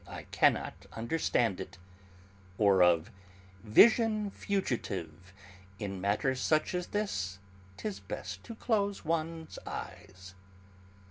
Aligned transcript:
I 0.07 0.23
cannot 0.31 0.87
understand 0.93 1.59
it; 1.59 1.77
or 2.57 2.81
of: 2.81 3.11
Vision 3.63 4.31
fugitive...; 4.31 5.31
In 5.77 6.01
matters 6.01 6.39
such 6.39 6.73
as 6.73 6.87
this 6.87 7.37
'Tis 7.77 7.99
best 7.99 8.43
to 8.45 8.55
close 8.55 9.05
one's 9.05 9.59
eyes. 9.67 10.33